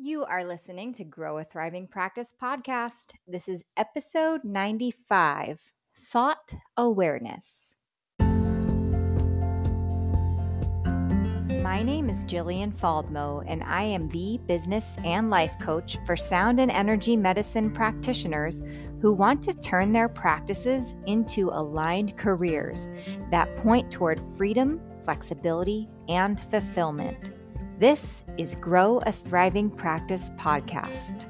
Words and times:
You 0.00 0.24
are 0.26 0.44
listening 0.44 0.92
to 0.92 1.02
Grow 1.02 1.38
a 1.38 1.44
Thriving 1.44 1.88
Practice 1.88 2.32
podcast. 2.40 3.14
This 3.26 3.48
is 3.48 3.64
episode 3.76 4.44
95 4.44 5.58
Thought 6.00 6.54
Awareness. 6.76 7.74
My 11.50 11.82
name 11.82 12.08
is 12.08 12.24
Jillian 12.26 12.78
Faldmo, 12.78 13.42
and 13.48 13.64
I 13.64 13.82
am 13.82 14.08
the 14.10 14.38
business 14.46 14.86
and 15.02 15.30
life 15.30 15.54
coach 15.60 15.98
for 16.06 16.16
sound 16.16 16.60
and 16.60 16.70
energy 16.70 17.16
medicine 17.16 17.72
practitioners 17.72 18.62
who 19.02 19.12
want 19.12 19.42
to 19.42 19.52
turn 19.52 19.92
their 19.92 20.08
practices 20.08 20.94
into 21.06 21.50
aligned 21.52 22.16
careers 22.16 22.86
that 23.32 23.56
point 23.56 23.90
toward 23.90 24.22
freedom, 24.36 24.80
flexibility, 25.04 25.88
and 26.08 26.38
fulfillment. 26.52 27.32
This 27.78 28.24
is 28.36 28.56
Grow 28.56 28.98
a 29.06 29.12
Thriving 29.12 29.70
Practice 29.70 30.30
podcast. 30.30 31.26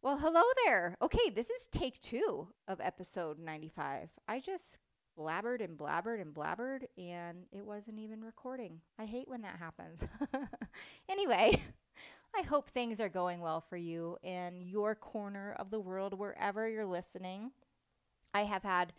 Well, 0.00 0.16
hello 0.16 0.44
there. 0.64 0.96
Okay, 1.02 1.28
this 1.34 1.50
is 1.50 1.66
take 1.72 2.00
two 2.00 2.46
of 2.68 2.80
episode 2.80 3.40
95. 3.40 4.10
I 4.28 4.38
just 4.38 4.78
blabbered 5.18 5.60
and 5.60 5.76
blabbered 5.76 6.20
and 6.20 6.32
blabbered, 6.32 6.84
and 6.96 7.46
it 7.50 7.66
wasn't 7.66 7.98
even 7.98 8.20
recording. 8.20 8.80
I 8.96 9.06
hate 9.06 9.26
when 9.26 9.42
that 9.42 9.58
happens. 9.58 10.04
anyway, 11.08 11.60
I 12.38 12.42
hope 12.42 12.70
things 12.70 13.00
are 13.00 13.08
going 13.08 13.40
well 13.40 13.60
for 13.60 13.76
you 13.76 14.18
in 14.22 14.62
your 14.62 14.94
corner 14.94 15.56
of 15.58 15.72
the 15.72 15.80
world, 15.80 16.16
wherever 16.16 16.68
you're 16.68 16.86
listening. 16.86 17.50
I 18.32 18.44
have 18.44 18.62
had 18.62 18.92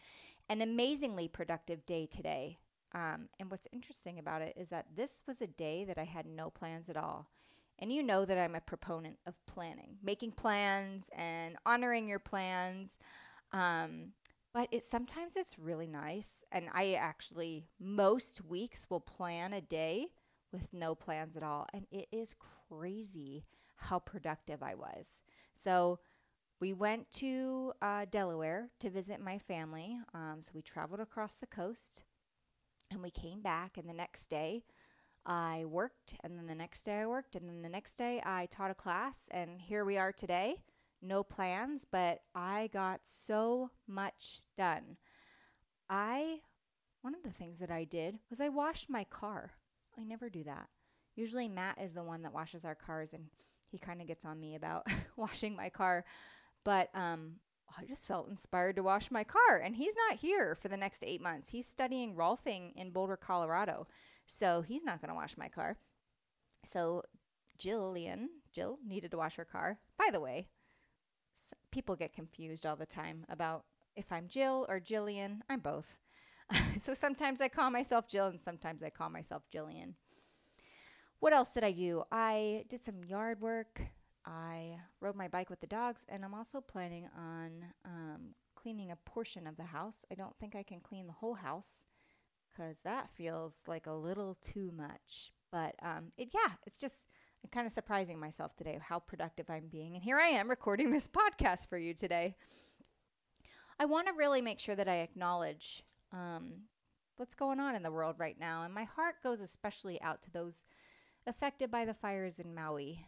an 0.49 0.59
amazingly 0.59 1.29
productive 1.29 1.85
day 1.85 2.07
today. 2.07 2.57
Um, 2.93 3.29
and 3.39 3.49
what's 3.49 3.67
interesting 3.71 4.19
about 4.19 4.41
it 4.41 4.53
is 4.57 4.69
that 4.69 4.87
this 4.95 5.23
was 5.27 5.41
a 5.41 5.47
day 5.47 5.85
that 5.85 5.97
I 5.97 6.03
had 6.03 6.25
no 6.25 6.49
plans 6.49 6.89
at 6.89 6.97
all. 6.97 7.29
And 7.79 7.91
you 7.91 8.03
know 8.03 8.25
that 8.25 8.37
I'm 8.37 8.55
a 8.55 8.61
proponent 8.61 9.17
of 9.25 9.33
planning, 9.47 9.97
making 10.03 10.33
plans 10.33 11.05
and 11.15 11.55
honoring 11.65 12.07
your 12.07 12.19
plans. 12.19 12.99
Um, 13.53 14.13
but 14.53 14.67
it 14.71 14.85
sometimes 14.85 15.35
it's 15.35 15.57
really 15.57 15.87
nice. 15.87 16.43
And 16.51 16.65
I 16.73 16.93
actually 16.93 17.65
most 17.79 18.43
weeks 18.45 18.87
will 18.89 18.99
plan 18.99 19.53
a 19.53 19.61
day 19.61 20.07
with 20.51 20.67
no 20.73 20.93
plans 20.93 21.35
at 21.35 21.43
all. 21.43 21.65
And 21.73 21.87
it 21.91 22.07
is 22.11 22.35
crazy 22.69 23.45
how 23.77 23.99
productive 23.99 24.61
I 24.61 24.75
was. 24.75 25.23
So 25.53 25.99
we 26.59 26.73
went 26.73 27.09
to 27.13 27.73
uh, 27.81 28.05
Delaware 28.11 28.69
to 28.79 28.89
visit 28.91 29.19
my 29.19 29.39
family. 29.39 29.97
Um, 30.13 30.39
so 30.41 30.51
we 30.53 30.61
traveled 30.61 30.99
across 30.99 31.35
the 31.35 31.47
coast 31.47 32.03
and 32.91 33.01
we 33.01 33.11
came 33.11 33.41
back, 33.41 33.77
and 33.77 33.87
the 33.89 33.93
next 33.93 34.27
day 34.27 34.63
I 35.25 35.65
worked, 35.65 36.15
and 36.23 36.37
then 36.37 36.47
the 36.47 36.55
next 36.55 36.83
day 36.83 36.99
I 36.99 37.05
worked, 37.05 37.35
and 37.35 37.47
then 37.47 37.61
the 37.61 37.69
next 37.69 37.95
day 37.95 38.21
I 38.25 38.47
taught 38.47 38.71
a 38.71 38.75
class, 38.75 39.27
and 39.31 39.61
here 39.61 39.85
we 39.85 39.97
are 39.97 40.11
today. 40.11 40.57
No 41.01 41.23
plans, 41.23 41.85
but 41.89 42.21
I 42.35 42.69
got 42.73 43.01
so 43.03 43.71
much 43.87 44.41
done. 44.57 44.97
I, 45.89 46.39
one 47.01 47.15
of 47.15 47.23
the 47.23 47.31
things 47.31 47.59
that 47.59 47.71
I 47.71 47.83
did 47.83 48.19
was 48.29 48.39
I 48.39 48.49
washed 48.49 48.89
my 48.89 49.03
car. 49.05 49.51
I 49.99 50.03
never 50.03 50.29
do 50.29 50.43
that. 50.43 50.69
Usually 51.15 51.47
Matt 51.47 51.79
is 51.81 51.95
the 51.95 52.03
one 52.03 52.21
that 52.23 52.33
washes 52.33 52.65
our 52.65 52.75
cars, 52.75 53.13
and 53.13 53.25
he 53.71 53.77
kind 53.77 54.01
of 54.01 54.07
gets 54.07 54.25
on 54.25 54.39
me 54.39 54.55
about 54.55 54.87
washing 55.15 55.55
my 55.55 55.69
car. 55.69 56.05
But 56.63 56.89
um, 56.93 57.33
I 57.77 57.85
just 57.85 58.07
felt 58.07 58.29
inspired 58.29 58.75
to 58.75 58.83
wash 58.83 59.11
my 59.11 59.23
car. 59.23 59.57
And 59.63 59.75
he's 59.75 59.95
not 60.09 60.19
here 60.19 60.55
for 60.55 60.67
the 60.67 60.77
next 60.77 61.03
eight 61.03 61.21
months. 61.21 61.51
He's 61.51 61.67
studying 61.67 62.15
rolfing 62.15 62.73
in 62.75 62.91
Boulder, 62.91 63.17
Colorado. 63.17 63.87
So 64.27 64.61
he's 64.61 64.83
not 64.83 65.01
going 65.01 65.09
to 65.09 65.15
wash 65.15 65.37
my 65.37 65.49
car. 65.49 65.77
So 66.63 67.03
Jillian, 67.59 68.27
Jill 68.53 68.77
needed 68.85 69.11
to 69.11 69.17
wash 69.17 69.35
her 69.35 69.45
car. 69.45 69.77
By 69.97 70.09
the 70.11 70.19
way, 70.19 70.47
people 71.71 71.95
get 71.95 72.13
confused 72.13 72.65
all 72.65 72.75
the 72.75 72.85
time 72.85 73.25
about 73.29 73.65
if 73.95 74.11
I'm 74.11 74.27
Jill 74.27 74.65
or 74.69 74.79
Jillian. 74.79 75.39
I'm 75.49 75.59
both. 75.59 75.97
so 76.79 76.93
sometimes 76.93 77.41
I 77.41 77.47
call 77.47 77.69
myself 77.69 78.07
Jill 78.07 78.27
and 78.27 78.39
sometimes 78.39 78.83
I 78.83 78.89
call 78.89 79.09
myself 79.09 79.43
Jillian. 79.53 79.93
What 81.19 81.33
else 81.33 81.53
did 81.53 81.63
I 81.63 81.71
do? 81.71 82.03
I 82.11 82.65
did 82.67 82.83
some 82.83 83.03
yard 83.03 83.41
work. 83.41 83.81
I 84.25 84.77
rode 84.99 85.15
my 85.15 85.27
bike 85.27 85.49
with 85.49 85.61
the 85.61 85.67
dogs, 85.67 86.05
and 86.07 86.23
I'm 86.23 86.33
also 86.33 86.61
planning 86.61 87.07
on 87.17 87.65
um, 87.85 88.35
cleaning 88.55 88.91
a 88.91 88.95
portion 88.95 89.47
of 89.47 89.57
the 89.57 89.63
house. 89.63 90.05
I 90.11 90.15
don't 90.15 90.35
think 90.39 90.55
I 90.55 90.63
can 90.63 90.79
clean 90.79 91.07
the 91.07 91.13
whole 91.13 91.33
house 91.33 91.85
because 92.49 92.79
that 92.81 93.09
feels 93.09 93.61
like 93.67 93.87
a 93.87 93.93
little 93.93 94.37
too 94.41 94.71
much. 94.75 95.31
But 95.51 95.75
um, 95.81 96.11
it, 96.17 96.29
yeah, 96.33 96.53
it's 96.65 96.77
just 96.77 97.05
I'm 97.43 97.49
kind 97.49 97.65
of 97.65 97.73
surprising 97.73 98.19
myself 98.19 98.55
today 98.55 98.77
how 98.81 98.99
productive 98.99 99.49
I'm 99.49 99.67
being. 99.67 99.95
And 99.95 100.03
here 100.03 100.19
I 100.19 100.27
am 100.27 100.49
recording 100.49 100.91
this 100.91 101.07
podcast 101.37 101.67
for 101.67 101.77
you 101.77 101.93
today. 101.93 102.35
I 103.79 103.85
want 103.85 104.07
to 104.07 104.13
really 104.13 104.41
make 104.41 104.59
sure 104.59 104.75
that 104.75 104.87
I 104.87 104.97
acknowledge 104.97 105.83
um, 106.13 106.53
what's 107.17 107.33
going 107.33 107.59
on 107.59 107.75
in 107.75 107.83
the 107.83 107.91
world 107.91 108.15
right 108.19 108.39
now. 108.39 108.63
And 108.63 108.73
my 108.73 108.83
heart 108.83 109.15
goes 109.23 109.41
especially 109.41 109.99
out 110.01 110.21
to 110.23 110.31
those 110.31 110.63
affected 111.25 111.71
by 111.71 111.85
the 111.85 111.93
fires 111.93 112.39
in 112.39 112.53
Maui. 112.53 113.05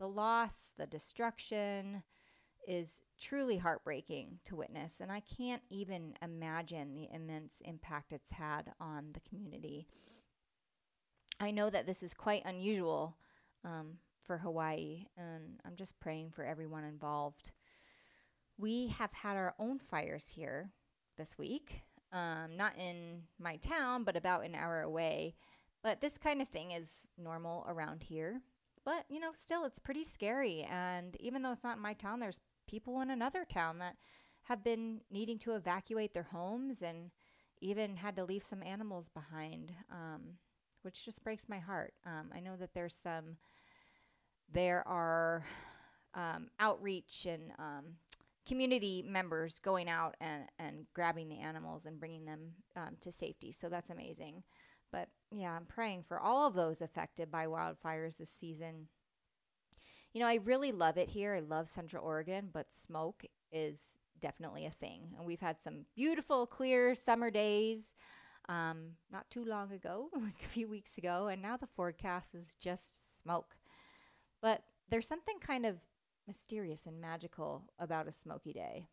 The 0.00 0.08
loss, 0.08 0.72
the 0.78 0.86
destruction 0.86 2.02
is 2.66 3.02
truly 3.20 3.58
heartbreaking 3.58 4.38
to 4.44 4.56
witness, 4.56 5.00
and 5.00 5.12
I 5.12 5.20
can't 5.20 5.62
even 5.68 6.14
imagine 6.22 6.94
the 6.94 7.08
immense 7.14 7.60
impact 7.66 8.14
it's 8.14 8.30
had 8.30 8.72
on 8.80 9.10
the 9.12 9.20
community. 9.28 9.86
I 11.38 11.50
know 11.50 11.68
that 11.68 11.84
this 11.84 12.02
is 12.02 12.14
quite 12.14 12.46
unusual 12.46 13.18
um, 13.62 13.98
for 14.22 14.38
Hawaii, 14.38 15.04
and 15.18 15.60
I'm 15.66 15.76
just 15.76 16.00
praying 16.00 16.30
for 16.30 16.44
everyone 16.44 16.84
involved. 16.84 17.52
We 18.56 18.88
have 18.98 19.12
had 19.12 19.36
our 19.36 19.54
own 19.58 19.78
fires 19.78 20.30
here 20.34 20.70
this 21.18 21.36
week, 21.36 21.82
um, 22.10 22.56
not 22.56 22.72
in 22.78 23.24
my 23.38 23.56
town, 23.56 24.04
but 24.04 24.16
about 24.16 24.46
an 24.46 24.54
hour 24.54 24.80
away. 24.80 25.34
But 25.82 26.00
this 26.00 26.16
kind 26.16 26.40
of 26.40 26.48
thing 26.48 26.72
is 26.72 27.06
normal 27.18 27.66
around 27.68 28.02
here. 28.02 28.40
But, 28.90 29.04
you 29.08 29.20
know, 29.20 29.30
still, 29.32 29.64
it's 29.64 29.78
pretty 29.78 30.02
scary. 30.02 30.66
And 30.68 31.16
even 31.20 31.42
though 31.42 31.52
it's 31.52 31.62
not 31.62 31.76
in 31.76 31.82
my 31.82 31.92
town, 31.92 32.18
there's 32.18 32.40
people 32.66 33.00
in 33.02 33.10
another 33.10 33.44
town 33.48 33.78
that 33.78 33.94
have 34.42 34.64
been 34.64 35.02
needing 35.12 35.38
to 35.38 35.54
evacuate 35.54 36.12
their 36.12 36.24
homes 36.24 36.82
and 36.82 37.12
even 37.60 37.94
had 37.94 38.16
to 38.16 38.24
leave 38.24 38.42
some 38.42 38.64
animals 38.64 39.08
behind, 39.08 39.70
um, 39.92 40.22
which 40.82 41.04
just 41.04 41.22
breaks 41.22 41.48
my 41.48 41.60
heart. 41.60 41.94
Um, 42.04 42.32
I 42.34 42.40
know 42.40 42.56
that 42.56 42.74
there's 42.74 42.96
some, 42.96 43.36
there 44.52 44.82
are 44.88 45.44
um, 46.14 46.48
outreach 46.58 47.28
and 47.30 47.52
um, 47.60 47.84
community 48.44 49.04
members 49.06 49.60
going 49.60 49.88
out 49.88 50.16
and, 50.20 50.46
and 50.58 50.86
grabbing 50.94 51.28
the 51.28 51.38
animals 51.38 51.86
and 51.86 52.00
bringing 52.00 52.24
them 52.24 52.40
um, 52.74 52.96
to 53.02 53.12
safety. 53.12 53.52
So 53.52 53.68
that's 53.68 53.90
amazing. 53.90 54.42
But 54.92 55.08
yeah, 55.30 55.52
I'm 55.52 55.66
praying 55.66 56.04
for 56.08 56.18
all 56.18 56.46
of 56.46 56.54
those 56.54 56.82
affected 56.82 57.30
by 57.30 57.46
wildfires 57.46 58.18
this 58.18 58.30
season. 58.30 58.88
You 60.12 60.20
know, 60.20 60.26
I 60.26 60.36
really 60.36 60.72
love 60.72 60.98
it 60.98 61.08
here. 61.08 61.34
I 61.34 61.40
love 61.40 61.68
Central 61.68 62.04
Oregon, 62.04 62.50
but 62.52 62.72
smoke 62.72 63.24
is 63.52 63.98
definitely 64.20 64.66
a 64.66 64.70
thing. 64.70 65.14
And 65.16 65.26
we've 65.26 65.40
had 65.40 65.60
some 65.60 65.86
beautiful, 65.94 66.46
clear 66.46 66.94
summer 66.94 67.30
days 67.30 67.94
um, 68.48 68.96
not 69.12 69.30
too 69.30 69.44
long 69.44 69.72
ago, 69.72 70.10
like 70.14 70.42
a 70.44 70.48
few 70.48 70.68
weeks 70.68 70.98
ago, 70.98 71.28
and 71.28 71.40
now 71.40 71.56
the 71.56 71.68
forecast 71.68 72.34
is 72.34 72.56
just 72.60 73.20
smoke. 73.20 73.56
But 74.42 74.62
there's 74.88 75.06
something 75.06 75.38
kind 75.40 75.64
of 75.64 75.76
mysterious 76.26 76.86
and 76.86 77.00
magical 77.00 77.64
about 77.78 78.08
a 78.08 78.12
smoky 78.12 78.52
day. 78.52 78.86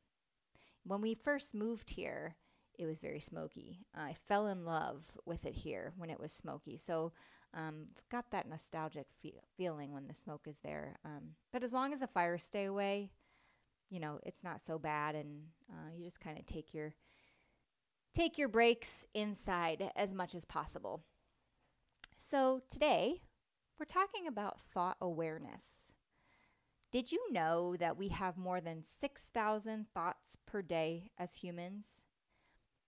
When 0.83 1.01
we 1.01 1.15
first 1.15 1.55
moved 1.55 1.91
here, 1.91 2.35
it 2.77 2.85
was 2.85 2.99
very 2.99 3.19
smoky. 3.19 3.85
I 3.95 4.15
fell 4.27 4.47
in 4.47 4.65
love 4.65 5.05
with 5.25 5.45
it 5.45 5.53
here 5.55 5.93
when 5.97 6.09
it 6.09 6.19
was 6.19 6.31
smoky. 6.31 6.77
So 6.77 7.11
um, 7.53 7.87
got 8.11 8.31
that 8.31 8.47
nostalgic 8.47 9.07
fe- 9.21 9.39
feeling 9.55 9.93
when 9.93 10.07
the 10.07 10.13
smoke 10.13 10.47
is 10.47 10.59
there. 10.59 10.97
Um, 11.03 11.31
but 11.51 11.63
as 11.63 11.73
long 11.73 11.93
as 11.93 11.99
the 11.99 12.07
fires 12.07 12.43
stay 12.43 12.65
away, 12.65 13.11
you 13.89 13.99
know, 13.99 14.19
it's 14.23 14.43
not 14.43 14.61
so 14.61 14.77
bad, 14.77 15.15
and 15.15 15.43
uh, 15.71 15.89
you 15.95 16.03
just 16.03 16.19
kind 16.19 16.37
of 16.37 16.45
take 16.45 16.73
your 16.73 16.93
take 18.13 18.37
your 18.37 18.49
breaks 18.49 19.05
inside 19.13 19.91
as 19.95 20.13
much 20.13 20.35
as 20.35 20.43
possible. 20.43 21.03
So 22.17 22.61
today 22.69 23.21
we're 23.79 23.85
talking 23.85 24.27
about 24.27 24.59
thought 24.59 24.97
awareness. 24.99 25.93
Did 26.91 27.11
you 27.11 27.31
know 27.31 27.75
that 27.77 27.97
we 27.97 28.07
have 28.09 28.37
more 28.37 28.59
than 28.59 28.81
6,000 28.81 29.87
thoughts 29.93 30.37
per 30.45 30.61
day 30.61 31.11
as 31.17 31.35
humans? 31.35 32.01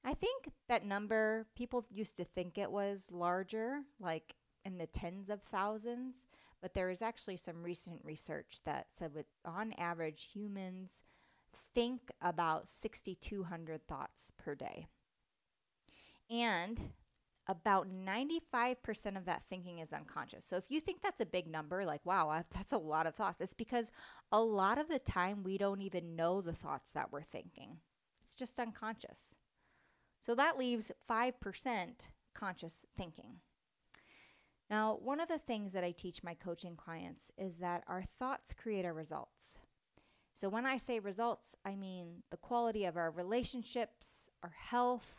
I 0.04 0.14
think 0.14 0.50
that 0.68 0.86
number, 0.86 1.46
people 1.56 1.86
used 1.92 2.18
to 2.18 2.24
think 2.24 2.58
it 2.58 2.72
was 2.72 3.10
larger, 3.12 3.82
like 4.00 4.36
in 4.64 4.78
the 4.78 4.88
tens 4.88 5.30
of 5.30 5.42
thousands, 5.44 6.28
but 6.62 6.74
there 6.74 6.90
is 6.90 7.02
actually 7.02 7.38
some 7.38 7.64
recent 7.64 8.02
research 8.04 8.60
that 8.66 8.88
said 8.92 9.14
that 9.16 9.28
on 9.46 9.74
average, 9.74 10.30
humans 10.34 11.04
think 11.74 12.12
about 12.22 12.68
6,200 12.68 13.88
thoughts 13.88 14.32
per 14.38 14.56
day. 14.56 14.88
And 16.30 16.80
about 17.48 17.88
95% 17.90 19.18
of 19.18 19.26
that 19.26 19.44
thinking 19.50 19.80
is 19.80 19.92
unconscious. 19.92 20.46
So 20.46 20.56
if 20.56 20.66
you 20.70 20.80
think 20.80 21.02
that's 21.02 21.22
a 21.22 21.26
big 21.26 21.48
number, 21.48 21.84
like, 21.84 22.06
wow, 22.06 22.44
that's 22.54 22.74
a 22.74 22.78
lot 22.78 23.08
of 23.08 23.16
thoughts, 23.16 23.42
it's 23.42 23.54
because 23.54 23.92
a 24.32 24.42
lot 24.42 24.78
of 24.78 24.88
the 24.88 25.00
time 25.00 25.44
we 25.44 25.58
don't 25.58 25.82
even 25.82 26.16
know 26.16 26.42
the 26.42 26.54
thoughts 26.54 26.92
that 26.92 27.12
we're 27.12 27.24
thinking. 27.24 27.78
It's 28.22 28.36
just 28.36 28.60
unconscious. 28.60 29.36
So 30.22 30.36
that 30.36 30.58
leaves 30.58 30.92
5% 31.10 31.34
conscious 32.34 32.86
thinking. 32.98 33.38
Now, 34.70 35.00
one 35.02 35.20
of 35.20 35.28
the 35.28 35.40
things 35.40 35.74
that 35.74 35.84
I 35.84 35.92
teach 35.92 36.24
my 36.24 36.36
coaching 36.36 36.76
clients 36.76 37.32
is 37.38 37.58
that 37.58 37.84
our 37.88 38.04
thoughts 38.20 38.54
create 38.54 38.86
our 38.86 38.94
results. 38.94 39.58
So 40.36 40.48
when 40.48 40.66
I 40.66 40.78
say 40.78 41.00
results, 41.00 41.56
I 41.66 41.76
mean 41.76 42.24
the 42.30 42.38
quality 42.38 42.86
of 42.86 42.96
our 42.96 43.12
relationships, 43.12 44.30
our 44.44 44.54
health, 44.56 45.16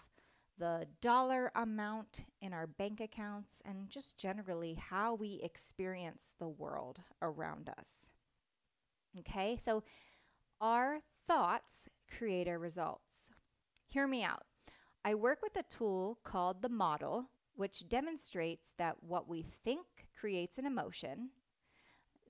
the 0.57 0.87
dollar 1.01 1.51
amount 1.55 2.25
in 2.41 2.53
our 2.53 2.67
bank 2.67 3.01
accounts, 3.01 3.61
and 3.65 3.91
just 3.91 4.17
generally 4.17 4.75
how 4.75 5.15
we 5.15 5.41
experience 5.43 6.35
the 6.39 6.49
world 6.49 7.01
around 7.21 7.71
us. 7.79 8.11
Okay, 9.19 9.59
so 9.61 9.83
our 10.61 11.01
thoughts 11.27 11.89
create 12.17 12.47
our 12.47 12.59
results. 12.59 13.31
Hear 13.89 14.07
me 14.07 14.23
out. 14.23 14.45
I 15.05 15.15
work 15.15 15.39
with 15.43 15.57
a 15.57 15.63
tool 15.63 16.19
called 16.25 16.61
the 16.61 16.69
model, 16.69 17.31
which 17.55 17.89
demonstrates 17.89 18.73
that 18.77 19.03
what 19.03 19.29
we 19.29 19.43
think 19.65 19.87
creates 20.19 20.59
an 20.59 20.67
emotion. 20.67 21.31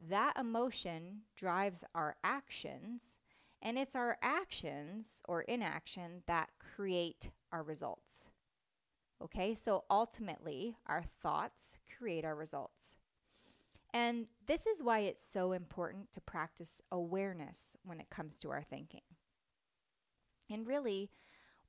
That 0.08 0.36
emotion 0.38 1.22
drives 1.36 1.84
our 1.94 2.16
actions, 2.22 3.18
and 3.60 3.76
it's 3.76 3.96
our 3.96 4.18
actions 4.22 5.20
or 5.28 5.42
inaction 5.42 6.22
that 6.26 6.50
create 6.74 7.30
our 7.52 7.62
results. 7.62 8.28
Okay, 9.22 9.54
so 9.54 9.84
ultimately, 9.90 10.76
our 10.86 11.02
thoughts 11.22 11.76
create 11.98 12.24
our 12.24 12.36
results. 12.36 12.94
And 13.92 14.26
this 14.46 14.66
is 14.66 14.82
why 14.82 15.00
it's 15.00 15.22
so 15.22 15.52
important 15.52 16.12
to 16.12 16.20
practice 16.20 16.80
awareness 16.92 17.76
when 17.82 18.00
it 18.00 18.08
comes 18.08 18.36
to 18.36 18.50
our 18.50 18.62
thinking. 18.62 19.02
And 20.48 20.66
really, 20.66 21.10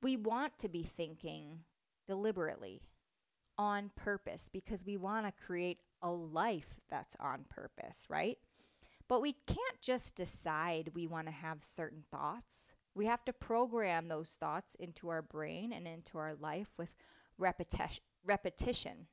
we 0.01 0.17
want 0.17 0.57
to 0.59 0.69
be 0.69 0.83
thinking 0.83 1.59
deliberately 2.07 2.81
on 3.57 3.91
purpose 3.95 4.49
because 4.51 4.85
we 4.85 4.97
want 4.97 5.25
to 5.25 5.45
create 5.45 5.79
a 6.01 6.09
life 6.09 6.79
that's 6.89 7.15
on 7.19 7.45
purpose, 7.49 8.07
right? 8.09 8.37
But 9.07 9.21
we 9.21 9.35
can't 9.45 9.81
just 9.81 10.15
decide 10.15 10.91
we 10.93 11.05
want 11.05 11.27
to 11.27 11.33
have 11.33 11.59
certain 11.61 12.03
thoughts. 12.09 12.73
We 12.95 13.05
have 13.05 13.23
to 13.25 13.33
program 13.33 14.07
those 14.07 14.35
thoughts 14.39 14.75
into 14.75 15.09
our 15.09 15.21
brain 15.21 15.73
and 15.73 15.87
into 15.87 16.17
our 16.17 16.33
life 16.33 16.69
with 16.77 16.89
repetition. 17.37 18.03
repetition. 18.25 19.07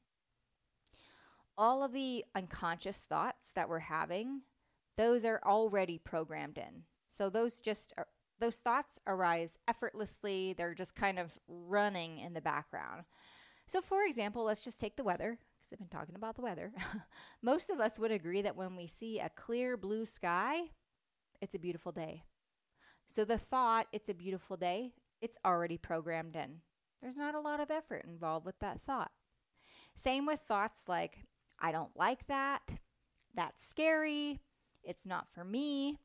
All 1.56 1.82
of 1.82 1.92
the 1.92 2.24
unconscious 2.34 3.04
thoughts 3.04 3.50
that 3.54 3.68
we're 3.68 3.80
having, 3.80 4.42
those 4.96 5.24
are 5.24 5.40
already 5.44 5.98
programmed 5.98 6.58
in. 6.58 6.84
So 7.08 7.28
those 7.30 7.60
just 7.60 7.92
are, 7.96 8.06
those 8.40 8.58
thoughts 8.58 8.98
arise 9.06 9.58
effortlessly. 9.66 10.54
They're 10.56 10.74
just 10.74 10.94
kind 10.94 11.18
of 11.18 11.32
running 11.48 12.18
in 12.18 12.34
the 12.34 12.40
background. 12.40 13.04
So 13.66 13.80
for 13.80 14.02
example, 14.04 14.44
let's 14.44 14.60
just 14.60 14.80
take 14.80 14.96
the 14.96 15.04
weather 15.04 15.38
because 15.38 15.72
I've 15.72 15.78
been 15.78 15.98
talking 15.98 16.14
about 16.14 16.36
the 16.36 16.42
weather. 16.42 16.72
Most 17.42 17.70
of 17.70 17.80
us 17.80 17.98
would 17.98 18.10
agree 18.10 18.42
that 18.42 18.56
when 18.56 18.76
we 18.76 18.86
see 18.86 19.18
a 19.18 19.30
clear 19.30 19.76
blue 19.76 20.06
sky, 20.06 20.70
it's 21.40 21.54
a 21.54 21.58
beautiful 21.58 21.92
day. 21.92 22.22
So 23.06 23.24
the 23.24 23.38
thought, 23.38 23.86
it's 23.92 24.08
a 24.08 24.14
beautiful 24.14 24.56
day, 24.56 24.92
it's 25.20 25.38
already 25.44 25.78
programmed 25.78 26.36
in. 26.36 26.60
There's 27.02 27.16
not 27.16 27.34
a 27.34 27.40
lot 27.40 27.60
of 27.60 27.70
effort 27.70 28.04
involved 28.08 28.44
with 28.44 28.58
that 28.60 28.80
thought. 28.86 29.10
Same 29.94 30.26
with 30.26 30.40
thoughts 30.40 30.82
like, 30.88 31.18
I 31.58 31.72
don't 31.72 31.96
like 31.96 32.26
that, 32.26 32.76
that's 33.34 33.66
scary, 33.66 34.40
it's 34.82 35.06
not 35.06 35.26
for 35.32 35.44
me. 35.44 35.98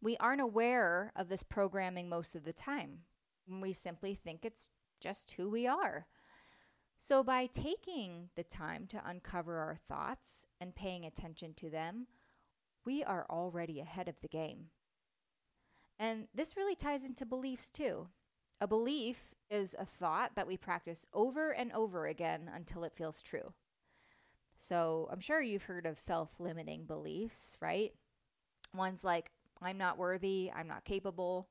We 0.00 0.16
aren't 0.18 0.40
aware 0.40 1.12
of 1.16 1.28
this 1.28 1.42
programming 1.42 2.08
most 2.08 2.34
of 2.34 2.44
the 2.44 2.52
time. 2.52 3.00
We 3.48 3.72
simply 3.72 4.14
think 4.14 4.44
it's 4.44 4.68
just 5.00 5.32
who 5.32 5.48
we 5.48 5.66
are. 5.66 6.06
So, 6.98 7.22
by 7.22 7.46
taking 7.46 8.30
the 8.36 8.42
time 8.42 8.86
to 8.88 9.02
uncover 9.06 9.58
our 9.58 9.76
thoughts 9.88 10.46
and 10.60 10.74
paying 10.74 11.04
attention 11.04 11.54
to 11.54 11.70
them, 11.70 12.06
we 12.84 13.04
are 13.04 13.26
already 13.28 13.80
ahead 13.80 14.08
of 14.08 14.20
the 14.20 14.28
game. 14.28 14.66
And 15.98 16.28
this 16.34 16.56
really 16.56 16.74
ties 16.74 17.04
into 17.04 17.26
beliefs 17.26 17.70
too. 17.70 18.08
A 18.60 18.66
belief 18.66 19.34
is 19.50 19.74
a 19.78 19.84
thought 19.84 20.32
that 20.34 20.46
we 20.46 20.56
practice 20.56 21.06
over 21.12 21.50
and 21.50 21.72
over 21.72 22.06
again 22.06 22.50
until 22.54 22.84
it 22.84 22.94
feels 22.94 23.22
true. 23.22 23.52
So 24.58 25.08
I'm 25.12 25.20
sure 25.20 25.40
you've 25.40 25.64
heard 25.64 25.86
of 25.86 25.98
self 25.98 26.30
limiting 26.38 26.84
beliefs, 26.84 27.56
right? 27.60 27.92
Ones 28.74 29.04
like, 29.04 29.30
I'm 29.62 29.78
not 29.78 29.98
worthy, 29.98 30.50
I'm 30.54 30.68
not 30.68 30.84
capable. 30.84 31.48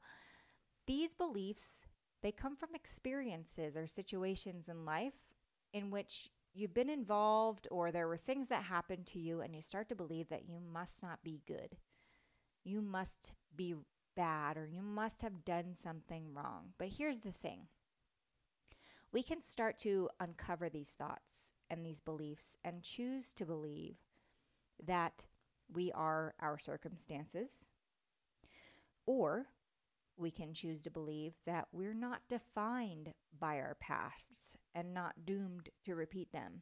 These 0.87 1.13
beliefs, 1.13 1.85
they 2.21 2.31
come 2.31 2.55
from 2.55 2.75
experiences 2.75 3.75
or 3.75 3.87
situations 3.87 4.69
in 4.69 4.85
life 4.85 5.13
in 5.73 5.91
which 5.91 6.29
you've 6.53 6.73
been 6.73 6.89
involved 6.89 7.67
or 7.69 7.91
there 7.91 8.07
were 8.07 8.17
things 8.17 8.47
that 8.49 8.63
happened 8.63 9.05
to 9.07 9.19
you 9.19 9.41
and 9.41 9.55
you 9.55 9.61
start 9.61 9.89
to 9.89 9.95
believe 9.95 10.29
that 10.29 10.47
you 10.47 10.59
must 10.73 11.03
not 11.03 11.23
be 11.23 11.41
good. 11.47 11.75
You 12.63 12.81
must 12.81 13.33
be 13.55 13.75
bad 14.15 14.57
or 14.57 14.65
you 14.65 14.81
must 14.81 15.21
have 15.21 15.43
done 15.43 15.75
something 15.75 16.33
wrong. 16.33 16.73
But 16.77 16.89
here's 16.97 17.19
the 17.19 17.31
thing 17.31 17.67
we 19.11 19.23
can 19.23 19.41
start 19.41 19.77
to 19.79 20.09
uncover 20.19 20.69
these 20.69 20.89
thoughts 20.89 21.53
and 21.69 21.85
these 21.85 21.99
beliefs 21.99 22.57
and 22.63 22.83
choose 22.83 23.33
to 23.33 23.45
believe 23.45 23.95
that 24.85 25.25
we 25.73 25.91
are 25.93 26.33
our 26.41 26.59
circumstances, 26.59 27.69
or 29.05 29.47
we 30.17 30.31
can 30.31 30.53
choose 30.53 30.83
to 30.83 30.89
believe 30.89 31.33
that 31.45 31.67
we're 31.71 31.93
not 31.93 32.21
defined 32.29 33.13
by 33.37 33.57
our 33.59 33.75
pasts 33.79 34.57
and 34.73 34.93
not 34.93 35.25
doomed 35.25 35.69
to 35.83 35.95
repeat 35.95 36.31
them. 36.31 36.61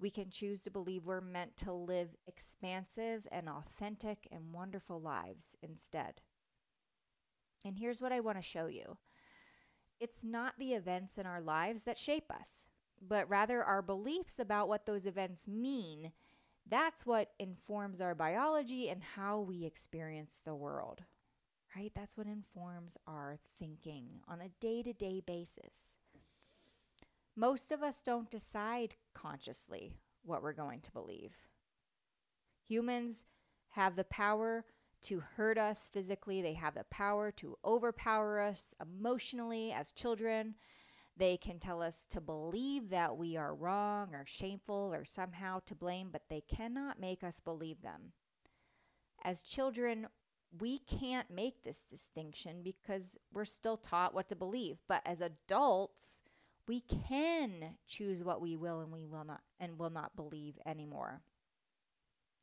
We 0.00 0.10
can 0.10 0.30
choose 0.30 0.62
to 0.62 0.70
believe 0.70 1.06
we're 1.06 1.20
meant 1.20 1.56
to 1.58 1.72
live 1.72 2.10
expansive 2.26 3.26
and 3.32 3.48
authentic 3.48 4.28
and 4.30 4.52
wonderful 4.52 5.00
lives 5.00 5.56
instead. 5.62 6.20
And 7.64 7.76
here's 7.78 8.00
what 8.00 8.12
I 8.12 8.20
want 8.20 8.38
to 8.38 8.42
show 8.42 8.66
you 8.66 8.98
it's 10.00 10.22
not 10.22 10.54
the 10.58 10.74
events 10.74 11.18
in 11.18 11.26
our 11.26 11.40
lives 11.40 11.82
that 11.84 11.98
shape 11.98 12.30
us, 12.30 12.68
but 13.00 13.28
rather 13.28 13.64
our 13.64 13.82
beliefs 13.82 14.38
about 14.38 14.68
what 14.68 14.86
those 14.86 15.06
events 15.06 15.48
mean. 15.48 16.12
That's 16.68 17.04
what 17.04 17.30
informs 17.38 18.00
our 18.00 18.14
biology 18.14 18.88
and 18.88 19.02
how 19.02 19.40
we 19.40 19.64
experience 19.64 20.40
the 20.44 20.54
world, 20.54 21.02
right? 21.76 21.92
That's 21.94 22.16
what 22.16 22.26
informs 22.26 22.96
our 23.06 23.38
thinking 23.58 24.20
on 24.28 24.40
a 24.40 24.48
day 24.60 24.82
to 24.82 24.92
day 24.92 25.22
basis. 25.24 25.98
Most 27.36 27.70
of 27.70 27.82
us 27.82 28.02
don't 28.02 28.30
decide 28.30 28.96
consciously 29.14 29.94
what 30.24 30.42
we're 30.42 30.52
going 30.52 30.80
to 30.80 30.92
believe. 30.92 31.32
Humans 32.66 33.24
have 33.70 33.96
the 33.96 34.04
power 34.04 34.64
to 35.02 35.20
hurt 35.36 35.56
us 35.58 35.88
physically. 35.92 36.42
They 36.42 36.54
have 36.54 36.74
the 36.74 36.84
power 36.90 37.30
to 37.32 37.56
overpower 37.64 38.40
us 38.40 38.74
emotionally 38.80 39.72
as 39.72 39.92
children. 39.92 40.54
They 41.16 41.36
can 41.36 41.58
tell 41.58 41.82
us 41.82 42.04
to 42.10 42.20
believe 42.20 42.90
that 42.90 43.16
we 43.16 43.36
are 43.36 43.54
wrong 43.54 44.14
or 44.14 44.24
shameful 44.26 44.90
or 44.92 45.04
somehow 45.04 45.60
to 45.66 45.74
blame, 45.74 46.08
but 46.12 46.22
they 46.28 46.42
cannot 46.42 47.00
make 47.00 47.22
us 47.24 47.40
believe 47.40 47.82
them. 47.82 48.12
As 49.24 49.42
children, 49.42 50.06
we 50.56 50.78
can't 50.78 51.30
make 51.30 51.62
this 51.62 51.82
distinction 51.82 52.62
because 52.62 53.18
we're 53.32 53.44
still 53.44 53.76
taught 53.76 54.14
what 54.14 54.28
to 54.28 54.36
believe. 54.36 54.78
But 54.88 55.02
as 55.04 55.20
adults, 55.20 56.22
we 56.66 56.80
can 56.80 57.76
choose 57.86 58.24
what 58.24 58.40
we 58.40 58.56
will 58.56 58.80
and 58.80 58.92
we 58.92 59.04
will 59.04 59.24
not 59.24 59.40
and 59.60 59.78
will 59.78 59.90
not 59.90 60.16
believe 60.16 60.58
anymore. 60.64 61.22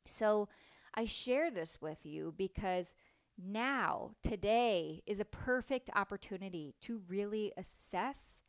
So 0.06 0.48
I 0.94 1.04
share 1.04 1.50
this 1.50 1.80
with 1.80 2.04
you 2.04 2.34
because 2.36 2.94
now, 3.38 4.12
today, 4.22 5.02
is 5.06 5.20
a 5.20 5.24
perfect 5.26 5.90
opportunity 5.94 6.74
to 6.82 7.02
really 7.06 7.52
assess 7.56 8.42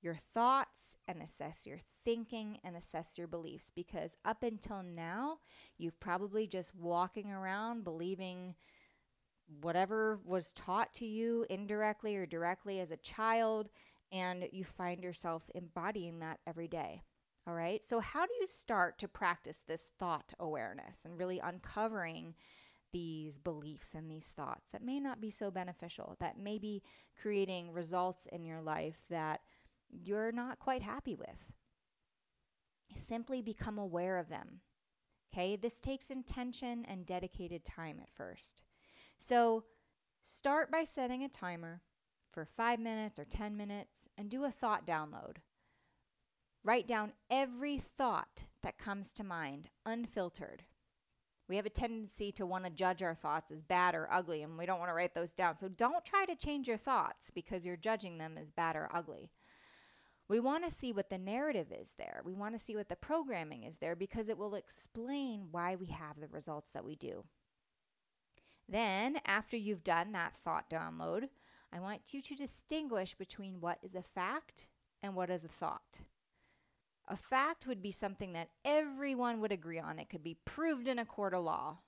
your 0.00 0.16
thoughts 0.32 0.96
and 1.08 1.20
assess 1.20 1.66
your 1.66 1.80
thinking 2.04 2.58
and 2.62 2.76
assess 2.76 3.18
your 3.18 3.26
beliefs 3.26 3.72
because 3.74 4.16
up 4.24 4.44
until 4.44 4.82
now, 4.82 5.38
you've 5.76 5.98
probably 5.98 6.46
just 6.46 6.74
walking 6.74 7.32
around 7.32 7.82
believing 7.82 8.54
whatever 9.60 10.20
was 10.24 10.52
taught 10.52 10.92
to 10.94 11.06
you 11.06 11.46
indirectly 11.48 12.16
or 12.16 12.26
directly 12.26 12.80
as 12.80 12.90
a 12.90 12.96
child, 12.98 13.68
and 14.12 14.48
you 14.52 14.64
find 14.64 15.02
yourself 15.02 15.50
embodying 15.54 16.20
that 16.20 16.40
every 16.46 16.68
day. 16.68 17.02
All 17.46 17.54
right. 17.54 17.82
So, 17.82 18.00
how 18.00 18.26
do 18.26 18.32
you 18.40 18.46
start 18.46 18.98
to 18.98 19.08
practice 19.08 19.62
this 19.66 19.90
thought 19.98 20.34
awareness 20.38 21.00
and 21.04 21.18
really 21.18 21.38
uncovering 21.38 22.34
these 22.92 23.38
beliefs 23.38 23.94
and 23.94 24.10
these 24.10 24.32
thoughts 24.36 24.70
that 24.72 24.84
may 24.84 25.00
not 25.00 25.20
be 25.20 25.30
so 25.30 25.50
beneficial, 25.50 26.16
that 26.20 26.38
may 26.38 26.58
be 26.58 26.82
creating 27.20 27.72
results 27.72 28.26
in 28.26 28.44
your 28.44 28.60
life 28.60 28.98
that 29.08 29.40
you're 29.90 30.32
not 30.32 30.58
quite 30.58 30.82
happy 30.82 31.14
with? 31.14 31.52
Simply 32.96 33.40
become 33.40 33.78
aware 33.78 34.18
of 34.18 34.28
them. 34.28 34.60
Okay, 35.32 35.56
this 35.56 35.78
takes 35.78 36.10
intention 36.10 36.84
and 36.86 37.06
dedicated 37.06 37.64
time 37.64 37.98
at 38.00 38.10
first. 38.10 38.62
So 39.18 39.64
start 40.22 40.70
by 40.70 40.84
setting 40.84 41.22
a 41.22 41.28
timer 41.28 41.82
for 42.30 42.44
five 42.44 42.78
minutes 42.78 43.18
or 43.18 43.24
10 43.24 43.56
minutes 43.56 44.08
and 44.16 44.30
do 44.30 44.44
a 44.44 44.50
thought 44.50 44.86
download. 44.86 45.38
Write 46.64 46.86
down 46.86 47.12
every 47.30 47.82
thought 47.96 48.44
that 48.62 48.78
comes 48.78 49.12
to 49.14 49.24
mind, 49.24 49.70
unfiltered. 49.86 50.64
We 51.48 51.56
have 51.56 51.66
a 51.66 51.70
tendency 51.70 52.30
to 52.32 52.44
want 52.44 52.64
to 52.64 52.70
judge 52.70 53.02
our 53.02 53.14
thoughts 53.14 53.50
as 53.50 53.62
bad 53.62 53.94
or 53.94 54.08
ugly, 54.12 54.42
and 54.42 54.58
we 54.58 54.66
don't 54.66 54.78
want 54.78 54.90
to 54.90 54.94
write 54.94 55.14
those 55.14 55.32
down. 55.32 55.56
So 55.56 55.68
don't 55.68 56.04
try 56.04 56.26
to 56.26 56.36
change 56.36 56.68
your 56.68 56.76
thoughts 56.76 57.30
because 57.34 57.64
you're 57.64 57.76
judging 57.76 58.18
them 58.18 58.36
as 58.36 58.50
bad 58.50 58.76
or 58.76 58.90
ugly. 58.92 59.30
We 60.28 60.40
want 60.40 60.68
to 60.68 60.74
see 60.74 60.92
what 60.92 61.08
the 61.08 61.16
narrative 61.16 61.72
is 61.72 61.94
there. 61.96 62.20
We 62.22 62.34
want 62.34 62.58
to 62.58 62.62
see 62.62 62.76
what 62.76 62.90
the 62.90 62.96
programming 62.96 63.64
is 63.64 63.78
there 63.78 63.96
because 63.96 64.28
it 64.28 64.36
will 64.36 64.54
explain 64.54 65.48
why 65.50 65.74
we 65.74 65.86
have 65.86 66.20
the 66.20 66.28
results 66.28 66.70
that 66.72 66.84
we 66.84 66.96
do. 66.96 67.24
Then, 68.68 69.20
after 69.24 69.56
you've 69.56 69.84
done 69.84 70.12
that 70.12 70.36
thought 70.36 70.68
download, 70.68 71.28
I 71.72 71.80
want 71.80 72.12
you 72.12 72.20
to 72.22 72.34
distinguish 72.34 73.14
between 73.14 73.60
what 73.60 73.78
is 73.82 73.94
a 73.94 74.02
fact 74.02 74.68
and 75.02 75.14
what 75.14 75.30
is 75.30 75.44
a 75.44 75.48
thought. 75.48 76.00
A 77.08 77.16
fact 77.16 77.66
would 77.66 77.80
be 77.80 77.90
something 77.90 78.34
that 78.34 78.50
everyone 78.64 79.40
would 79.40 79.52
agree 79.52 79.78
on. 79.78 79.98
It 79.98 80.10
could 80.10 80.22
be 80.22 80.36
proved 80.44 80.86
in 80.86 80.98
a 80.98 81.06
court 81.06 81.32
of 81.32 81.44
law. 81.44 81.78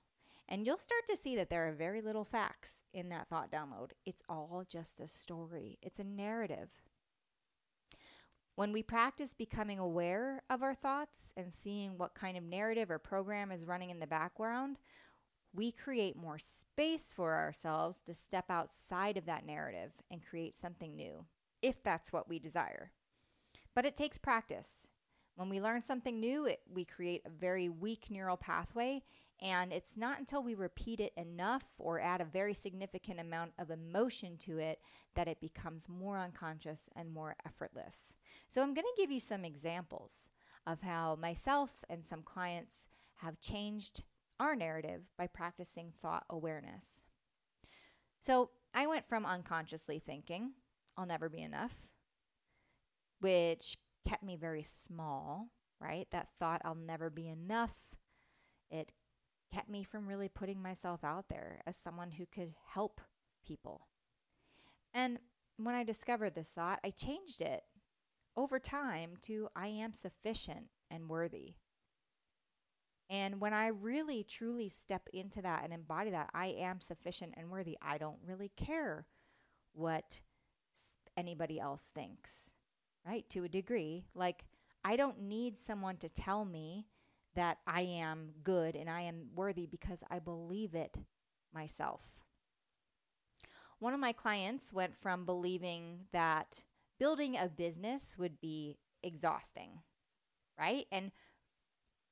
And 0.49 0.65
you'll 0.65 0.77
start 0.77 1.03
to 1.09 1.15
see 1.15 1.35
that 1.35 1.49
there 1.49 1.67
are 1.69 1.73
very 1.73 2.01
little 2.01 2.25
facts 2.25 2.83
in 2.93 3.09
that 3.09 3.27
thought 3.29 3.51
download. 3.51 3.91
It's 4.05 4.23
all 4.27 4.65
just 4.67 4.99
a 4.99 5.07
story, 5.07 5.77
it's 5.81 5.99
a 5.99 6.03
narrative. 6.03 6.69
When 8.55 8.73
we 8.73 8.83
practice 8.83 9.33
becoming 9.33 9.79
aware 9.79 10.43
of 10.49 10.61
our 10.61 10.75
thoughts 10.75 11.31
and 11.37 11.53
seeing 11.53 11.97
what 11.97 12.15
kind 12.15 12.35
of 12.37 12.43
narrative 12.43 12.91
or 12.91 12.99
program 12.99 13.51
is 13.51 13.65
running 13.65 13.91
in 13.91 13.99
the 13.99 14.07
background, 14.07 14.77
we 15.53 15.71
create 15.71 16.15
more 16.15 16.39
space 16.39 17.11
for 17.11 17.35
ourselves 17.35 18.01
to 18.05 18.13
step 18.13 18.45
outside 18.49 19.17
of 19.17 19.25
that 19.25 19.45
narrative 19.45 19.91
and 20.09 20.25
create 20.25 20.55
something 20.57 20.95
new, 20.95 21.25
if 21.61 21.83
that's 21.83 22.13
what 22.13 22.29
we 22.29 22.39
desire. 22.39 22.91
But 23.75 23.85
it 23.85 23.95
takes 23.95 24.17
practice. 24.17 24.87
When 25.35 25.49
we 25.49 25.61
learn 25.61 25.81
something 25.81 26.19
new, 26.19 26.45
it, 26.45 26.61
we 26.71 26.85
create 26.85 27.23
a 27.25 27.29
very 27.29 27.67
weak 27.69 28.07
neural 28.09 28.37
pathway, 28.37 29.01
and 29.41 29.73
it's 29.73 29.97
not 29.97 30.19
until 30.19 30.43
we 30.43 30.53
repeat 30.55 30.99
it 30.99 31.13
enough 31.17 31.63
or 31.79 31.99
add 31.99 32.21
a 32.21 32.25
very 32.25 32.53
significant 32.53 33.19
amount 33.19 33.53
of 33.57 33.71
emotion 33.71 34.37
to 34.39 34.57
it 34.59 34.79
that 35.15 35.27
it 35.27 35.41
becomes 35.41 35.89
more 35.89 36.19
unconscious 36.19 36.89
and 36.95 37.11
more 37.11 37.35
effortless. 37.45 38.15
So, 38.49 38.61
I'm 38.61 38.73
going 38.73 38.85
to 38.85 39.01
give 39.01 39.11
you 39.11 39.19
some 39.19 39.43
examples 39.43 40.29
of 40.67 40.81
how 40.81 41.17
myself 41.19 41.71
and 41.89 42.05
some 42.05 42.21
clients 42.21 42.87
have 43.15 43.39
changed 43.41 44.03
our 44.41 44.55
narrative 44.55 45.03
by 45.17 45.27
practicing 45.27 45.93
thought 46.01 46.25
awareness. 46.29 47.05
So, 48.19 48.49
I 48.73 48.87
went 48.87 49.05
from 49.05 49.25
unconsciously 49.25 49.99
thinking, 49.99 50.53
I'll 50.97 51.05
never 51.05 51.29
be 51.29 51.41
enough, 51.41 51.75
which 53.19 53.77
kept 54.07 54.23
me 54.23 54.35
very 54.35 54.63
small, 54.63 55.49
right? 55.79 56.07
That 56.11 56.29
thought, 56.39 56.61
I'll 56.65 56.75
never 56.75 57.09
be 57.09 57.27
enough, 57.27 57.75
it 58.69 58.91
kept 59.53 59.69
me 59.69 59.83
from 59.83 60.07
really 60.07 60.29
putting 60.29 60.61
myself 60.61 61.03
out 61.03 61.25
there 61.29 61.61
as 61.67 61.75
someone 61.75 62.11
who 62.11 62.25
could 62.25 62.53
help 62.73 63.01
people. 63.45 63.87
And 64.93 65.19
when 65.57 65.75
I 65.75 65.83
discovered 65.83 66.33
this 66.33 66.49
thought, 66.49 66.79
I 66.83 66.91
changed 66.91 67.41
it 67.41 67.63
over 68.35 68.59
time 68.59 69.11
to 69.23 69.49
I 69.55 69.67
am 69.67 69.93
sufficient 69.93 70.67
and 70.89 71.09
worthy. 71.09 71.55
And 73.11 73.39
when 73.39 73.53
I 73.53 73.67
really 73.67 74.23
truly 74.23 74.69
step 74.69 75.07
into 75.13 75.43
that 75.43 75.63
and 75.63 75.71
embody 75.71 76.09
that, 76.11 76.31
I 76.33 76.47
am 76.47 76.81
sufficient 76.81 77.33
and 77.37 77.51
worthy. 77.51 77.77
I 77.79 77.99
don't 77.99 78.17
really 78.25 78.51
care 78.55 79.05
what 79.73 80.21
anybody 81.15 81.59
else 81.59 81.91
thinks 81.93 82.51
right? 83.05 83.27
To 83.29 83.43
a 83.43 83.49
degree. 83.49 84.05
Like, 84.13 84.45
I 84.83 84.95
don't 84.95 85.21
need 85.21 85.57
someone 85.57 85.97
to 85.97 86.09
tell 86.09 86.45
me 86.45 86.87
that 87.35 87.57
I 87.65 87.81
am 87.81 88.31
good 88.43 88.75
and 88.75 88.89
I 88.89 89.01
am 89.01 89.27
worthy 89.35 89.65
because 89.65 90.03
I 90.09 90.19
believe 90.19 90.75
it 90.75 90.97
myself. 91.53 92.01
One 93.79 93.93
of 93.93 93.99
my 93.99 94.11
clients 94.11 94.73
went 94.73 94.95
from 94.95 95.25
believing 95.25 96.01
that 96.11 96.63
building 96.99 97.35
a 97.35 97.47
business 97.47 98.15
would 98.17 98.39
be 98.39 98.77
exhausting, 99.01 99.79
right? 100.59 100.85
And 100.91 101.11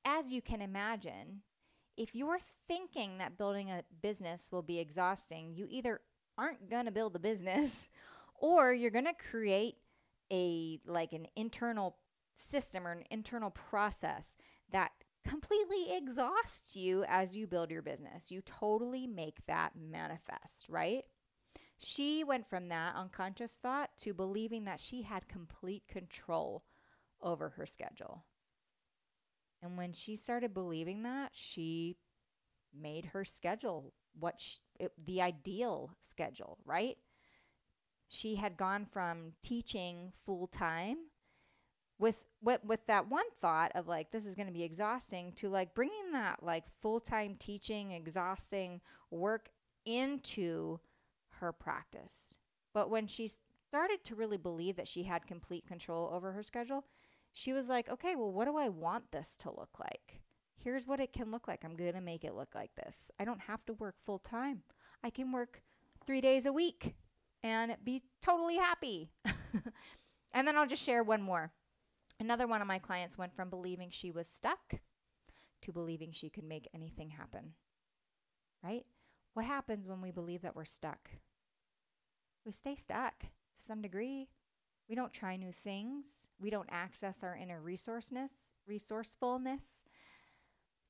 as 0.04 0.32
you 0.32 0.42
can 0.42 0.60
imagine, 0.60 1.42
if 1.96 2.14
you're 2.14 2.40
thinking 2.66 3.18
that 3.18 3.36
building 3.36 3.70
a 3.70 3.84
business 4.02 4.48
will 4.50 4.62
be 4.62 4.78
exhausting, 4.78 5.54
you 5.54 5.66
either 5.68 6.00
aren't 6.38 6.70
going 6.70 6.86
to 6.86 6.90
build 6.90 7.12
the 7.12 7.18
business 7.18 7.88
or 8.40 8.72
you're 8.72 8.90
going 8.90 9.04
to 9.04 9.30
create 9.30 9.76
a 10.32 10.80
like 10.86 11.12
an 11.12 11.26
internal 11.36 11.96
system 12.36 12.86
or 12.86 12.92
an 12.92 13.04
internal 13.10 13.50
process 13.50 14.36
that 14.70 14.92
completely 15.26 15.94
exhausts 15.94 16.76
you 16.76 17.04
as 17.06 17.36
you 17.36 17.46
build 17.46 17.70
your 17.70 17.82
business. 17.82 18.30
You 18.30 18.40
totally 18.40 19.06
make 19.06 19.44
that 19.46 19.72
manifest, 19.76 20.66
right? 20.68 21.04
She 21.76 22.24
went 22.24 22.48
from 22.48 22.68
that 22.68 22.94
unconscious 22.94 23.54
thought 23.54 23.90
to 23.98 24.14
believing 24.14 24.64
that 24.64 24.80
she 24.80 25.02
had 25.02 25.28
complete 25.28 25.82
control 25.88 26.64
over 27.22 27.50
her 27.50 27.66
schedule. 27.66 28.24
And 29.62 29.76
when 29.76 29.92
she 29.92 30.16
started 30.16 30.54
believing 30.54 31.02
that, 31.02 31.30
she 31.32 31.96
made 32.78 33.06
her 33.06 33.24
schedule 33.24 33.92
what 34.18 34.40
she, 34.40 34.58
it, 34.78 34.92
the 35.04 35.20
ideal 35.22 35.90
schedule, 36.00 36.58
right? 36.64 36.96
she 38.10 38.34
had 38.34 38.56
gone 38.56 38.84
from 38.84 39.32
teaching 39.42 40.12
full 40.26 40.48
time 40.48 40.96
with, 41.98 42.16
with 42.42 42.62
with 42.64 42.84
that 42.86 43.08
one 43.08 43.24
thought 43.40 43.70
of 43.74 43.86
like 43.86 44.10
this 44.10 44.26
is 44.26 44.34
going 44.34 44.48
to 44.48 44.52
be 44.52 44.64
exhausting 44.64 45.32
to 45.32 45.48
like 45.48 45.74
bringing 45.74 46.12
that 46.12 46.42
like 46.42 46.64
full-time 46.82 47.36
teaching 47.38 47.92
exhausting 47.92 48.80
work 49.10 49.48
into 49.86 50.80
her 51.38 51.52
practice 51.52 52.36
but 52.74 52.90
when 52.90 53.06
she 53.06 53.30
started 53.68 54.02
to 54.02 54.16
really 54.16 54.36
believe 54.36 54.76
that 54.76 54.88
she 54.88 55.04
had 55.04 55.26
complete 55.26 55.66
control 55.66 56.10
over 56.12 56.32
her 56.32 56.42
schedule 56.42 56.84
she 57.32 57.52
was 57.52 57.68
like 57.68 57.88
okay 57.90 58.16
well 58.16 58.32
what 58.32 58.46
do 58.46 58.56
i 58.56 58.68
want 58.68 59.10
this 59.12 59.36
to 59.36 59.50
look 59.50 59.78
like 59.78 60.20
here's 60.56 60.86
what 60.86 61.00
it 61.00 61.12
can 61.12 61.30
look 61.30 61.48
like 61.48 61.64
i'm 61.64 61.76
going 61.76 61.92
to 61.94 62.00
make 62.00 62.24
it 62.24 62.34
look 62.34 62.54
like 62.54 62.74
this 62.74 63.10
i 63.18 63.24
don't 63.24 63.40
have 63.40 63.64
to 63.64 63.72
work 63.74 63.94
full 64.04 64.18
time 64.18 64.62
i 65.04 65.10
can 65.10 65.32
work 65.32 65.62
3 66.06 66.20
days 66.20 66.46
a 66.46 66.52
week 66.52 66.94
and 67.42 67.76
be 67.84 68.02
totally 68.22 68.56
happy. 68.56 69.10
and 70.32 70.46
then 70.46 70.56
I'll 70.56 70.66
just 70.66 70.82
share 70.82 71.02
one 71.02 71.22
more. 71.22 71.52
Another 72.18 72.46
one 72.46 72.60
of 72.60 72.68
my 72.68 72.78
clients 72.78 73.16
went 73.16 73.34
from 73.34 73.48
believing 73.48 73.88
she 73.90 74.10
was 74.10 74.28
stuck 74.28 74.74
to 75.62 75.72
believing 75.72 76.12
she 76.12 76.30
could 76.30 76.44
make 76.44 76.68
anything 76.74 77.10
happen. 77.10 77.54
Right? 78.62 78.84
What 79.34 79.46
happens 79.46 79.86
when 79.86 80.02
we 80.02 80.10
believe 80.10 80.42
that 80.42 80.54
we're 80.56 80.64
stuck? 80.64 81.10
We 82.44 82.52
stay 82.52 82.76
stuck 82.76 83.20
to 83.20 83.26
some 83.58 83.80
degree. 83.80 84.28
We 84.90 84.96
don't 84.96 85.12
try 85.12 85.36
new 85.36 85.52
things. 85.52 86.26
We 86.38 86.50
don't 86.50 86.68
access 86.70 87.22
our 87.22 87.34
inner 87.36 87.62
resourceness, 87.62 88.56
resourcefulness. 88.66 89.64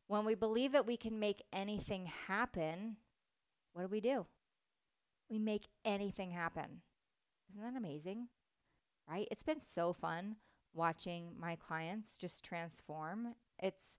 When 0.08 0.24
we 0.24 0.34
believe 0.34 0.72
that 0.72 0.86
we 0.86 0.96
can 0.96 1.20
make 1.20 1.44
anything 1.52 2.06
happen, 2.26 2.96
what 3.74 3.82
do 3.82 3.88
we 3.88 4.00
do? 4.00 4.26
we 5.30 5.38
make 5.38 5.68
anything 5.84 6.32
happen. 6.32 6.82
Isn't 7.48 7.62
that 7.62 7.78
amazing? 7.78 8.28
Right? 9.08 9.28
It's 9.30 9.44
been 9.44 9.60
so 9.60 9.92
fun 9.92 10.36
watching 10.74 11.32
my 11.38 11.56
clients 11.56 12.16
just 12.16 12.44
transform. 12.44 13.34
It's 13.58 13.96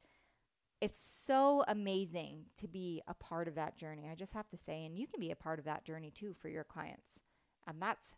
it's 0.81 0.97
so 1.25 1.63
amazing 1.67 2.45
to 2.59 2.67
be 2.67 3.03
a 3.07 3.13
part 3.13 3.47
of 3.47 3.53
that 3.53 3.77
journey. 3.77 4.09
I 4.11 4.15
just 4.15 4.33
have 4.33 4.49
to 4.49 4.57
say 4.57 4.83
and 4.83 4.97
you 4.97 5.05
can 5.07 5.19
be 5.19 5.31
a 5.31 5.35
part 5.35 5.59
of 5.59 5.65
that 5.65 5.85
journey 5.85 6.11
too 6.11 6.35
for 6.41 6.49
your 6.49 6.63
clients. 6.63 7.19
And 7.67 7.79
that's 7.79 8.15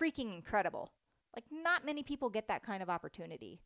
freaking 0.00 0.34
incredible. 0.34 0.92
Like 1.34 1.44
not 1.50 1.84
many 1.84 2.02
people 2.02 2.30
get 2.30 2.48
that 2.48 2.62
kind 2.62 2.82
of 2.82 2.90
opportunity. 2.90 3.60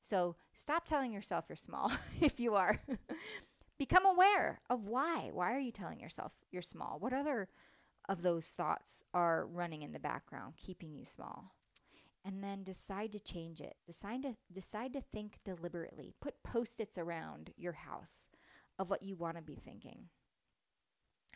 So 0.00 0.36
stop 0.54 0.84
telling 0.84 1.12
yourself 1.12 1.46
you're 1.48 1.56
small 1.56 1.92
if 2.20 2.38
you 2.38 2.54
are. 2.54 2.80
Become 3.78 4.06
aware 4.06 4.60
of 4.70 4.86
why. 4.86 5.30
Why 5.32 5.54
are 5.54 5.60
you 5.60 5.72
telling 5.72 6.00
yourself 6.00 6.32
you're 6.50 6.62
small? 6.62 6.98
What 6.98 7.12
other 7.12 7.48
of 8.08 8.22
those 8.22 8.46
thoughts 8.46 9.04
are 9.12 9.46
running 9.46 9.82
in 9.82 9.92
the 9.92 9.98
background, 9.98 10.54
keeping 10.56 10.94
you 10.94 11.04
small. 11.04 11.54
And 12.24 12.42
then 12.42 12.64
decide 12.64 13.12
to 13.12 13.20
change 13.20 13.60
it. 13.60 13.76
Decide 13.86 14.22
to 14.22 14.34
decide 14.52 14.92
to 14.94 15.00
think 15.00 15.38
deliberately. 15.44 16.14
Put 16.20 16.42
post-its 16.42 16.98
around 16.98 17.50
your 17.56 17.72
house 17.72 18.28
of 18.78 18.90
what 18.90 19.02
you 19.02 19.16
want 19.16 19.36
to 19.36 19.42
be 19.42 19.56
thinking. 19.56 20.08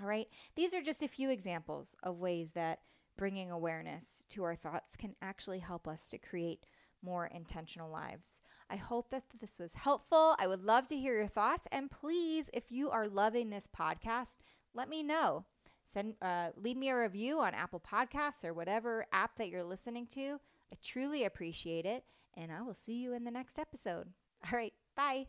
All 0.00 0.06
right? 0.06 0.26
These 0.56 0.74
are 0.74 0.82
just 0.82 1.02
a 1.02 1.08
few 1.08 1.30
examples 1.30 1.94
of 2.02 2.18
ways 2.18 2.52
that 2.52 2.80
bringing 3.22 3.52
awareness 3.52 4.26
to 4.28 4.42
our 4.42 4.56
thoughts 4.56 4.96
can 4.96 5.14
actually 5.22 5.60
help 5.60 5.86
us 5.86 6.10
to 6.10 6.18
create 6.18 6.66
more 7.04 7.26
intentional 7.26 7.88
lives. 7.88 8.40
I 8.68 8.74
hope 8.74 9.10
that 9.10 9.22
this 9.40 9.60
was 9.60 9.74
helpful. 9.74 10.34
I 10.40 10.48
would 10.48 10.64
love 10.64 10.88
to 10.88 10.96
hear 10.96 11.16
your 11.16 11.28
thoughts. 11.28 11.68
And 11.70 11.88
please, 11.88 12.50
if 12.52 12.72
you 12.72 12.90
are 12.90 13.06
loving 13.06 13.48
this 13.48 13.68
podcast, 13.68 14.38
let 14.74 14.88
me 14.88 15.04
know. 15.04 15.44
Send, 15.86 16.14
uh, 16.20 16.48
leave 16.56 16.76
me 16.76 16.88
a 16.88 16.98
review 16.98 17.38
on 17.38 17.54
Apple 17.54 17.80
Podcasts 17.80 18.44
or 18.44 18.52
whatever 18.52 19.06
app 19.12 19.36
that 19.38 19.48
you're 19.48 19.62
listening 19.62 20.08
to. 20.08 20.40
I 20.72 20.76
truly 20.82 21.22
appreciate 21.22 21.86
it. 21.86 22.02
And 22.34 22.50
I 22.50 22.62
will 22.62 22.74
see 22.74 22.94
you 22.94 23.12
in 23.12 23.22
the 23.22 23.30
next 23.30 23.56
episode. 23.56 24.08
All 24.44 24.58
right, 24.58 24.72
bye. 24.96 25.26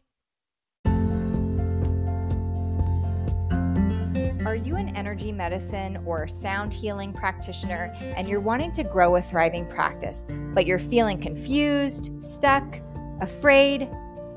Are 4.46 4.56
you 4.56 4.76
an 4.76 4.94
energy 4.98 5.32
medicine 5.32 6.04
or 6.06 6.28
sound 6.28 6.74
healing 6.74 7.14
practitioner 7.14 7.96
and 8.18 8.28
you're 8.28 8.42
wanting 8.42 8.74
to 8.74 8.84
grow 8.84 9.16
a 9.16 9.22
thriving 9.22 9.66
practice, 9.66 10.26
but 10.54 10.66
you're 10.66 10.80
feeling 10.80 11.22
confused, 11.22 12.12
stuck, 12.22 12.82
afraid? 13.22 13.90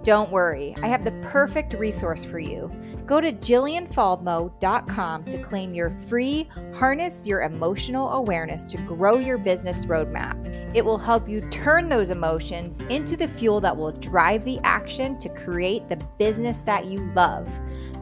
Don't 0.05 0.31
worry, 0.31 0.77
I 0.81 0.87
have 0.87 1.05
the 1.05 1.11
perfect 1.23 1.75
resource 1.75 2.25
for 2.25 2.39
you. 2.39 2.71
Go 3.05 3.21
to 3.21 3.33
jillianfaldmo.com 3.33 5.25
to 5.25 5.43
claim 5.43 5.75
your 5.75 5.91
free 6.07 6.49
Harness 6.73 7.27
Your 7.27 7.43
Emotional 7.43 8.11
Awareness 8.11 8.71
to 8.71 8.79
Grow 8.83 9.19
Your 9.19 9.39
Business 9.39 9.87
Roadmap. 9.87 10.73
It 10.73 10.85
will 10.85 10.99
help 10.99 11.29
you 11.29 11.41
turn 11.51 11.89
those 11.89 12.11
emotions 12.11 12.79
into 12.91 13.17
the 13.17 13.27
fuel 13.27 13.61
that 13.63 13.77
will 13.77 13.91
drive 13.91 14.45
the 14.45 14.61
action 14.63 15.19
to 15.19 15.29
create 15.31 15.89
the 15.89 15.97
business 16.17 16.61
that 16.61 16.87
you 16.87 17.11
love. 17.17 17.51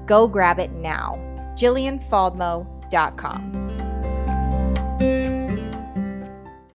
Go 0.04 0.28
grab 0.28 0.58
it 0.58 0.70
now 0.72 1.33
jillianfaldmo.com. 1.56 3.64